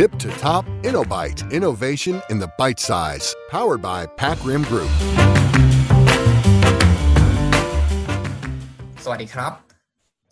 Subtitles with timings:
[0.00, 1.52] Tip to top InnoBite.
[1.52, 3.36] Innovation in the bite size.
[3.50, 4.92] Powered by Pac Rim Group.
[9.04, 9.52] สวัสดีครับ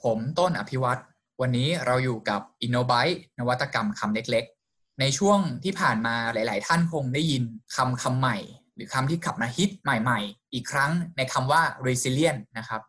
[0.02, 1.00] ผมต้นอภิวัตร
[1.40, 7.42] วันนี้เราอยู่กับ InnoBite นวัตกรรมคำเล็กๆ ในช่วงที่ผ่านมาหลาย ๆ ท่านคงได้ยิน
[7.76, 8.36] คำคำใหม่
[8.74, 12.80] หรือคำที่ขับมาฮิตใหม่ ๆ อีกครั้งในคำว่า resilient นะครับ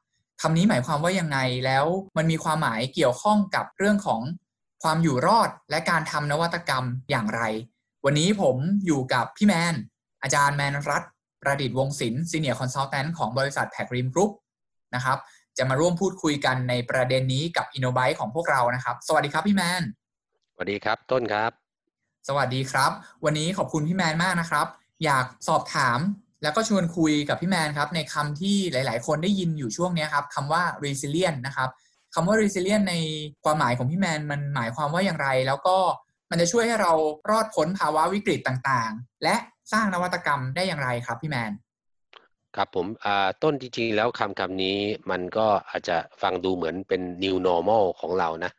[0.41, 1.85] คำนี้หมายความว่ายังไงแล้ว
[2.17, 4.21] มันมีความหมายเกี่ยวข้องกับเรื่องของ
[4.81, 7.41] ความอยู่รอดและการทำนวัตกรรมอย่างไร
[8.05, 9.75] วันนี้ผมอยู่กับพี่แมน
[10.23, 14.31] อาจารย์แมนรัตน์ประดิษฐ์วงศิลป์ Senior Consultant ของบริษัทแพคริมกรุ๊ป
[14.95, 15.17] นะครับ
[15.57, 19.83] จะมาร่วมพูดคุยกันในประเด็นนี้กับ InnoBite ของพวกเรานะครับ สวัสดีครับพี่แมน
[20.53, 21.51] สวัสดีครับต้นครับ
[22.27, 22.91] สวัสดีครับ
[23.25, 24.67] วันนี้ขอบคุณพี่แมนมากนะครับ
[25.05, 25.99] อยากสอบถาม
[26.43, 31.69] แล้วก็ชวนคุยกับพี่แมนครับในคำที่หลาย ๆ คนได้ยินอยู่ช่วงนี้ครับคำว่า resilient นะครับ
[32.13, 32.95] คำว่า resilient ใน
[33.43, 35.77] ความหมายของพี่แมนมันหมายความว่าอย่างไร แล้วก็
[36.31, 36.93] มันจะช่วยให้เรา
[37.29, 39.35] รอดพ้นภาวะวิกฤตต่างๆ และ
[39.71, 41.51] สร้างนวัตกรรมได้อย่างไรครับพี่แมน
[42.55, 42.85] ครับผม
[43.43, 44.77] ต้นจริงๆแล้วคำคำนี้
[45.11, 48.51] มันก็อาจจะฟังดูเหมือนเป็น new normal ของเรานะ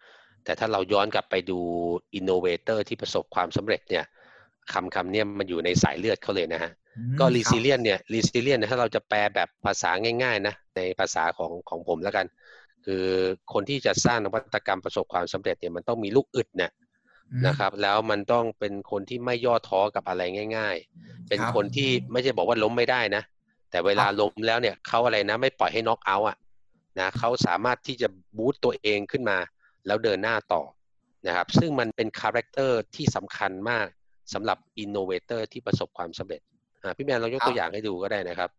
[0.45, 1.59] แต่ถ้าเราย้อนกลับไปดู
[2.19, 4.05] innovator ที่ประสบความสำเร็จเนี่ย
[4.73, 6.73] คำคำนี้มันอยู่ในสายเลือดเขาเลยนะฮะ
[7.21, 9.91] ก็ resilient เนี่ย resilient ถ้าเราจะแปลแบบภาษา
[10.23, 12.27] ง่ายๆนะในภาษาของของผมแล้วกัน
[12.87, 13.05] คือ
[13.53, 16.73] คนที่จะสร้างนวัตกรรมประสบความสำเร็จเนี่ยมันต้องมีลูกอึดเนี่ย
[17.47, 20.23] นะครับ แล้วมันต้องเป็นคนที่ไม่ย่อท้อกับอะไร
[20.57, 23.23] ง่าย ๆ เป็นคนที่ไม่ใช่บอกว่าล้มไม่ได้นะ
[23.71, 26.37] แต่เวลาล้มแล้วเนี่ยเขาอะไรนะไม่ปล่อยให้น็อกเอาท์อะ
[26.99, 29.39] นะเขาสามารถที่จะบูตตัวเองขึ้นมา
[29.87, 30.63] แล้วเดินหน้าต่อ
[31.27, 33.87] นะครับ ซึ่งมันเป็น character ที่สำคัญมาก
[34.33, 36.41] สำหรับ innovator ที่ประสบความสำเร็จ
[36.97, 38.51] พี่แมนเรายกตัวอย่างให้ดูก็ได้นะครับ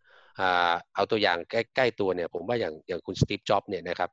[0.95, 4.11] เอาตัวอย่างใกล้ ๆ ตัวเนี่ยผมว่าอย่างอย่างคุณสตีฟจ็อบเนี่ยนะครับ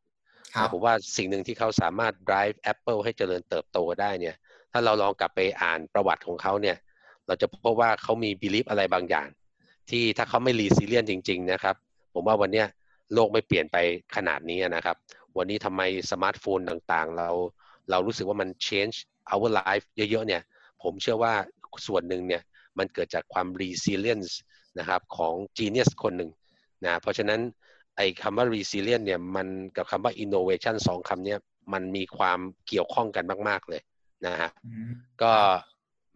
[0.72, 4.34] ผมว่าสิ่งหนึ่งที่เขาสามารถ drive Apple ให้เจริญเติบโตได้เนี่ย
[4.72, 6.76] ถ้าเราลองกลับไปอ่านประวัติของเขาเนี่ย
[7.26, 9.28] เราจะพบว่าเขามี belief อะไรบางอย่าง
[9.90, 11.76] ที่ถ้าเขาไม่ resilient จริง ๆ นะครับ
[12.14, 12.64] ผมว่าวันนี้
[13.14, 13.76] โลกไม่เปลี่ยนไป
[14.16, 14.96] ขนาดนี้นะครับ
[15.36, 17.28] วันนี้ทำไมสมาร์ทโฟนต่างๆ เรา
[17.90, 18.96] เรารู้สึกว่ามัน change
[19.32, 20.42] our life เยอะ ๆ เนี่ย
[20.82, 21.34] ผมเชื่อว่า
[21.86, 22.42] ส่วนหนึ่งเนี่ย
[22.78, 24.30] มันเกิดจากความ resilience
[24.78, 26.30] นะครับของ genius คนหนึ่ง
[26.84, 27.40] นะเพราะฉะนั้น
[27.96, 31.36] ไอ้คำว่า resilience เนี่ยมันกับคำว่า innovation สองคำนี้
[31.72, 32.38] มันมีความ
[32.68, 33.80] เกี่ยวข้องกันมาก ๆ เลย
[34.26, 34.50] นะฮะ
[35.22, 35.32] ก็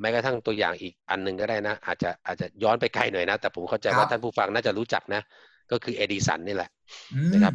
[0.01, 5.23] แม้กระทั่งตัวอย่างอีกอันหนึ่งก็ได้นะ อาจจะอาจจะย้อนไปไกลหน่อยนะ แต่ผมเข้าใจว่าท่านผู้ฟังน่าจะรู้จักนะ
[5.71, 6.71] ก็คือเอดิสันนี่แหละ
[7.33, 7.55] นะครับ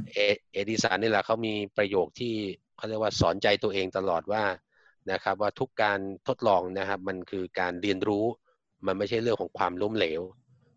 [0.53, 2.33] เอดิสันนี่แหละเขามีประโยคที่
[2.77, 4.43] เขาเรียกว่าสอนใจตัวเองตลอดว่า
[5.11, 8.25] นะครับ ว่าทุกการทดลองนะครับ มันคือการเรียนรู้
[8.85, 10.21] มันไม่ใช่เรื่องของความล้มเหลว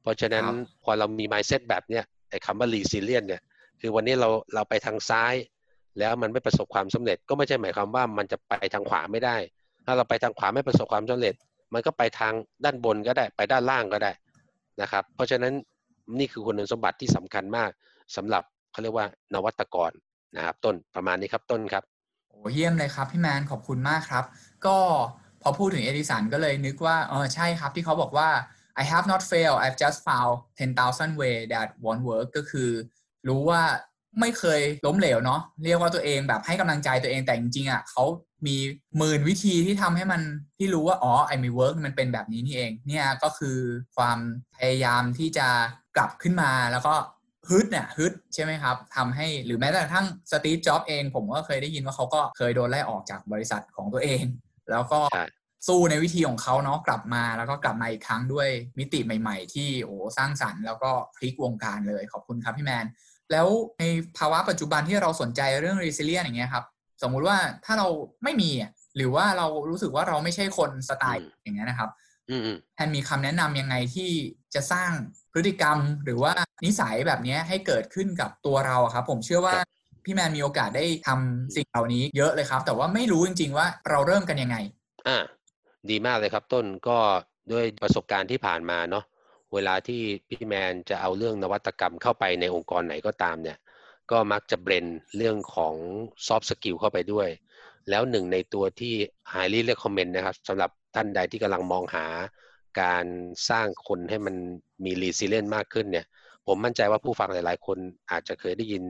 [0.02, 0.44] เพราะฉะนั้น
[0.84, 3.42] พอเรามี mindset แบบเนี้ยไอ้คำว่า resilient เนี่ย
[3.80, 5.34] คือวันนี้เราเราไปทางซ้าย
[5.98, 9.36] แล้วมันไม่ประสบความสำเร็จ ก็ไม่ใช่หมายความว่ามันจะไปทางขวาไม่ได้
[9.86, 11.34] ถ้าเราไปทางขวาไม่ประสบความสำเร็จ
[11.74, 12.32] มันก็ไปทาง
[12.64, 14.12] ด้านบนก็ได้ไปด้านล่างก็ได้
[14.80, 15.52] นะครับ เพราะฉะนั้น
[16.18, 17.70] นี่คือคุณสมบัติที่สำคัญมาก
[18.16, 18.42] สำหรับ
[18.72, 19.92] เขาเรียกว่านวัตกร
[20.36, 21.82] นะครับ ต้นประมาณนี้ครับต้นครับ
[22.30, 24.24] โอ้เยี่ยมเลยครับพี่แมนขอบคุณมากครับ
[24.66, 24.76] ก็
[25.42, 28.28] พอพูดถึงเอดิสันก็เลยนึกว่าเออใช่ครับที่เขาบอกว่า
[28.81, 32.71] I have not failed I've just found 10,000 way that won't work ก็คือ
[33.28, 33.62] รู้ว่า
[34.21, 38.05] ไม่เคยล้มเหลวเนาะเรียกว่าตัวเองแบบให้กำลังใจตัวเองแต่จริงๆอะเขา
[38.47, 38.56] มี
[38.99, 40.22] หมื่นวิธีที่ทำให้มัน
[40.59, 43.59] ที่รู้ว่า อ๋อไอ้ไม่ work มันเป็นแบบนี้นี่เอง เนี่ยก็คือ
[43.97, 44.19] ความ
[44.56, 45.49] พยายามที่จะ
[45.97, 46.94] กลับขึ้นมาแล้วก็
[47.49, 54.25] ฮึดเนี่ยฮึดใช่ไหมครับทำให้หรือแม้แต่กระทั่งสตีฟจ็อบเอง ผมก็เคยได้ยินว่าเขาก็เคยโดนไล่ออกจากบริษัทของตัวเอง
[54.71, 55.00] แล้วก็
[55.68, 62.86] สู้ในวิธีของเขาเนาะกลับมาแล้วก็กลับมาอีกครั้งด้วยมิติใหม่ๆ ที่โอ้สร้างสรรค์แล้วก็พลิกวงการเลยขอบคุณครับพี่แมน
[63.32, 63.46] แล้ว
[63.80, 63.84] ใน
[64.18, 66.64] ภาวะปัจจุบันที่เราสนใจเรื่อง resilience อย่างเงี้ยครับ
[67.02, 67.88] สมมุติว่าถ้าเรา
[68.24, 68.50] ไม่มี
[68.96, 71.90] หรือว่าเรารู้สึกว่าเราไม่ใช่คนสไตล์อย่างเงี้ยนะครับ
[72.75, 74.10] พี่แมนมีคำแนะนำยังไงที่
[74.54, 74.90] จะสร้าง
[75.32, 76.32] พฤติกรรมหรือว่า
[76.64, 79.56] นิสัยแบบนี้ให้เกิดขึ้นกับตัวเราครับ ผมเชื่อว่า
[80.04, 84.56] พี่แมนมีโอกาสได้ทำสิ่งเหล่านี้เยอะเลยครับ แต่ว่าไม่รู้จริง ๆ ว่าเราเริ่มกันยังไง
[85.08, 85.22] อ่า
[85.90, 86.98] ดีมากเลยครับต้นก็
[87.52, 89.04] ด้วยประสบการณ์ที่ผ่านมาเนาะ
[89.54, 93.58] เวลาที่พี่แมนจะเอาเรื่องนวัตกรรมเข้าไปในองค์กรไหนก็ตามเนี่ย
[94.10, 94.86] ก็มักจะ blend
[95.16, 95.74] เรื่องของ
[96.27, 97.28] soft skill เข้าไปด้วย
[97.90, 98.94] แล้วหนึ่งในตัวที่
[99.32, 102.06] highly recommend นะครับสำหรับท่านใดที่กำลังมองหา
[102.82, 103.06] การ
[103.50, 104.34] สร้างคนให้มัน
[104.84, 106.06] มี resilient มากขึ้นเนี่ย
[106.46, 107.78] ผมมั่นใจว่าผู้ฟังหลายๆ คน
[108.10, 108.84] อาจจะเคยได้ยิน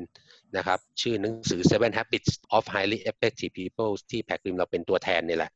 [0.56, 5.52] นะครับ ชื่อหนังสือ Seven Habits of Highly Effective People ที่แพคริมเราเป็นตัวแทนนี่แหละ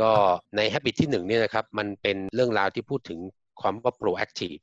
[0.00, 0.10] ก็
[0.56, 3.18] ใน habit ที่หนึ่งเนี่ยนะครับมันเป็นเรื่องราวที่พูดถึง
[3.60, 4.62] ความว่า proactive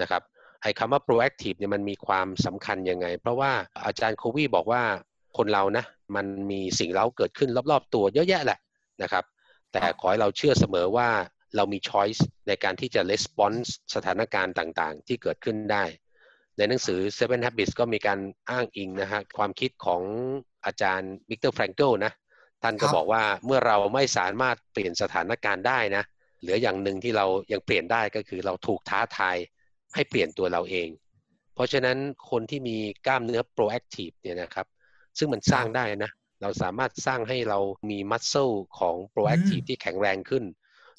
[0.00, 0.22] นะครับ
[0.62, 3.52] ไอ้คำว่า proactive เนี่ยมันมีความสำคัญยังไง เพราะว่า
[3.86, 4.82] อาจารย์โควีบอกว่า
[5.36, 5.84] คนเรานะ
[6.16, 8.58] มันมีสิ่งเร้าเกิดขึ้นรอบๆ ตัวเยอะแยะแหละ
[9.02, 9.24] นะครับ
[9.72, 11.08] แต่ขอให้เราเชื่อเสมอว่า
[11.56, 15.84] เรามี choice ในการที่จะ response สถานการณ์ต่างๆ ที่เกิดขึ้นได้
[16.56, 18.18] ในหนังสือ Seven Habits ก็มีการ
[18.50, 20.02] อ้างอิงนะฮะความคิดของ
[20.66, 22.12] อาจารย์วิกเตอร์แฟรงเกิลนะ
[22.62, 26.04] ท่านก็บอกว่าเมื่อเราไม่สามารถเปลี่ยนสถานการณ์ได้นะ
[26.40, 29.36] เหลืออย่างหนึ่งที่เรายังเปลี่ยนได้ก็คือเราถูกท้าทาย
[29.94, 30.88] ให้เปลี่ยนตัวเราเอง
[31.54, 31.96] เพราะฉะนั้น
[32.30, 32.76] คนที่มี
[33.06, 34.66] กล้ามเนื้อ proactive เนี่ยนะครับ
[35.18, 36.10] ซึ่งมันสร้างได้นะ
[36.42, 37.58] เราสามารถสร้างให้เรา
[37.90, 40.44] มี muscle ของ proactive ที่แข็งแรงขึ้น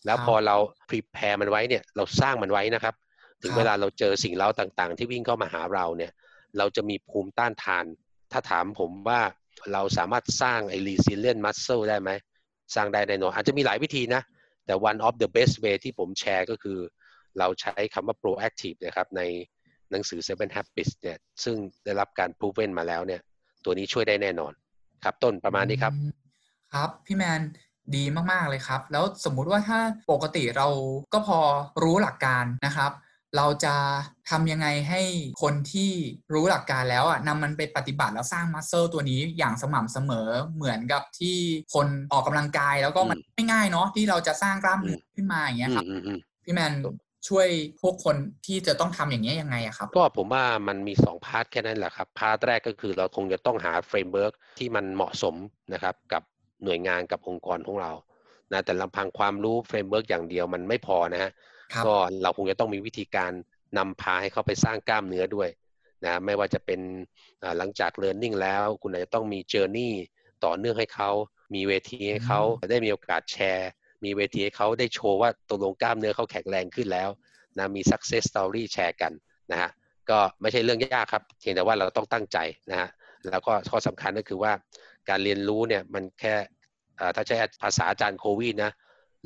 [0.05, 0.55] แล้วพอเรา
[0.89, 2.95] prepare มันไว้เนี่ยเราสร้างมันไว้นะครับ
[3.41, 6.11] ถึงเวลาเราเจอสิ่งเล้าต่างๆ ที่วิ่งเข้ามาหาเราเนี่ย
[6.57, 7.85] เราจะมีภูมิต้านทาน
[8.31, 9.21] ถ้าถามผมว่า
[9.73, 12.11] เราสามารถสร้างไอ้ resilient muscle ได้ไหม
[12.75, 14.21] สร้างได้แน่นอนอาจจะมีหลายวิธีนะ
[14.65, 16.79] แต่ one of the best way ที่ผมแชร์ก็คือ
[17.39, 19.21] เราใช้คำว่า proactive นะครับ ใน
[19.91, 21.55] หนังสือ seven habits เนี่ย ซึ่ง
[21.85, 23.21] ได้รับการ proven มาแล้วเนี่ย
[23.65, 24.53] ตัวนี้ช่วยได้แน่นอน
[25.03, 25.93] ครับต้นประมาณนี้ครับ
[26.73, 27.41] ครับ พี่แมน
[27.95, 29.79] ดีมาก ๆ เลยครับ แล้วสมมุติว่าถ้า
[30.11, 30.67] ปกติเรา
[31.13, 31.39] ก็พอ
[31.83, 32.91] รู้หลักการนะครับ
[33.37, 33.75] เราจะ
[34.29, 35.01] ทำยังไงให้
[35.41, 35.91] คนที่
[36.33, 41.37] รู้หลักการแล้วอะนำมันไปปฏิบัติแล้วสร้างมัสเซลตัวนี้อย่างสม่ำเสมอเหมือนกับที่
[41.73, 46.73] คนออกกำลังกายแล้วก็มันไม่ง่ายเนาะที่เราจะสร้างกล้ามเนื้อขึ้นมาอย่างเงี้ยครับอืมอืมพี่แมน
[47.27, 47.47] ช่วย
[47.81, 48.15] พวกคน
[48.45, 55.35] ที่จะต้องทำอย่างนี้ยังไงอะครับ ก็ผมว่ามันมีสอง part แค่นั้นแหละครับ part แรกก็คือเราคงจะต้องหา framework ที่มันเหมาะสม
[55.73, 56.23] นะครับกับ
[56.63, 57.91] หน่วยงานกับองค์กรของเรา
[58.53, 63.31] นะแต่ลำพังความรู้ framework อย่างเดียวมันไม่พอนะฮะครับ ก็เราคงจะต้องมีวิธีการ
[63.77, 65.49] นำพาให้เขาไปสร้างกล้ามเนื้อด้วย
[66.05, 66.79] นะไม่ว่าจะเป็น
[67.43, 69.91] อ่าหลังจาก learning แล้ว คุณอาจจะต้องมี journey
[70.45, 71.09] ต่อเนื่องให้เขา
[71.55, 73.69] มีเวทีให้เขาได้มีโอกาสแชร์
[74.05, 77.09] มีเวทีให้เขาได้โชว์ว่าตกลงกล้ามเนื้อเขาแข็งแรงขึ้นแล้ว
[77.57, 79.11] นะมี success story แชร์กัน
[79.51, 79.69] นะฮะ
[80.09, 82.37] ก็ไม่ใช่เรื่องยากครับเพียงแต่ว่าเราต้องตั้งใจ
[82.71, 82.89] นะฮะ
[83.27, 84.51] แล้วก็ข้อสำคัญก็คือว่า
[85.09, 86.35] การเรียนรู้เนี่ยมันแค่
[86.99, 88.71] อ่าถ้าใช้ภาษาอาจารย์โควิดนะ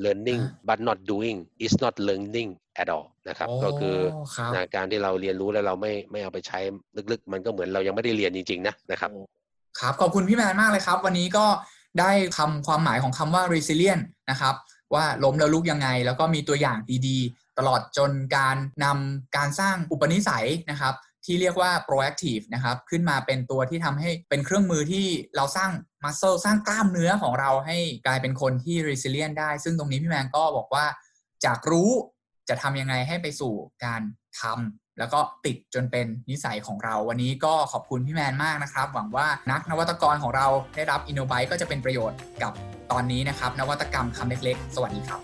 [0.03, 2.49] learning but not doing is not learning
[2.81, 3.97] at all นะครับก็คือ
[4.35, 6.59] ครับนะการที่เราเรียนรู้แล้วเราไม่ไม่เอาไปใช้
[7.11, 9.11] ลึกๆ มันก็เหมือนเรายังไม่ได้เรียนจริงๆนะนะครับ
[9.79, 11.45] ครับขอบคุณพี่แมนมากเลยครับ วันนี้ก็
[11.99, 14.55] ได้คำความหมายของคำว่า resilient นะครับ
[14.93, 20.93] ว่าล้มแล้วลุกยังไง แล้วก็มีตัวอย่างดีๆ ตลอดจนการนำการสร้างอุปนิสัยนะครับ
[21.25, 25.05] ที่เรียกว่า proactive นะครับ ขึ้นมาเป็นตัวที่ทำให้เป็นเครื่องมือที่
[25.35, 25.71] เราสร้าง
[26.03, 30.85] muscle สร้างกล้ามเนื้อของเราให้กลายเป็นคนที่ resilient ได้ ซึ่งตรงนี้พี่แมนก็บอกว่า
[31.45, 31.91] จากรู้
[32.49, 33.53] จะทำยังไงให้ไปสู่
[33.85, 34.01] การ
[34.41, 42.53] ทำแล้วก็ติดจนเป็นนิสัยของเรา วันนี้ก็ขอบคุณพี่แมนมากนะครับ หวังว่านักนวัตกรของเราได้รับ i n n o b i t e ก็จะเป็นประโยชน์กับ
[42.91, 45.19] ตอนนี้นะครับ นวัตกรรมคำเล็กๆ สวัสดีครับ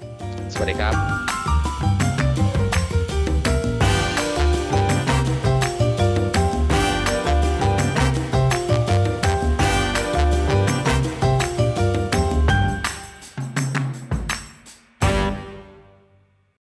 [0.54, 1.49] สวัสดีครับ